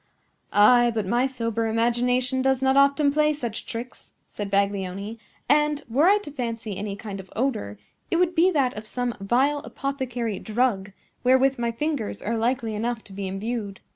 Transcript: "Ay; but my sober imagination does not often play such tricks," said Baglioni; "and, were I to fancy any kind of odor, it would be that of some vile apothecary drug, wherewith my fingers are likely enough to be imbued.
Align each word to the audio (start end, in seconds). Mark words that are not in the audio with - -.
"Ay; 0.51 0.91
but 0.95 1.05
my 1.05 1.27
sober 1.27 1.67
imagination 1.67 2.41
does 2.41 2.59
not 2.63 2.75
often 2.75 3.11
play 3.11 3.31
such 3.33 3.67
tricks," 3.67 4.13
said 4.27 4.49
Baglioni; 4.49 5.19
"and, 5.47 5.83
were 5.87 6.07
I 6.07 6.17
to 6.23 6.31
fancy 6.31 6.75
any 6.75 6.95
kind 6.95 7.19
of 7.19 7.31
odor, 7.35 7.77
it 8.09 8.15
would 8.15 8.33
be 8.33 8.49
that 8.49 8.75
of 8.75 8.87
some 8.87 9.13
vile 9.19 9.59
apothecary 9.59 10.39
drug, 10.39 10.91
wherewith 11.23 11.59
my 11.59 11.71
fingers 11.71 12.19
are 12.19 12.35
likely 12.35 12.73
enough 12.73 13.03
to 13.03 13.13
be 13.13 13.27
imbued. 13.27 13.79